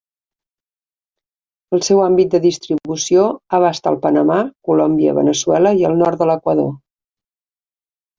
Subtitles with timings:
[1.77, 3.25] El seu àmbit de distribució
[3.57, 4.37] abasta el Panamà,
[4.69, 6.73] Colòmbia, Veneçuela i el nord de l'Equador.